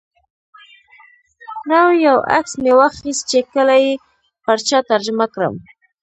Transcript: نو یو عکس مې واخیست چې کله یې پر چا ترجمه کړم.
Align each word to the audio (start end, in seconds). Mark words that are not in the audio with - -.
نو 1.69 1.81
یو 2.05 2.17
عکس 2.37 2.53
مې 2.63 2.71
واخیست 2.79 3.23
چې 3.29 3.39
کله 3.53 3.75
یې 3.83 3.91
پر 4.43 4.57
چا 4.67 4.79
ترجمه 4.91 5.25
کړم. 5.33 5.55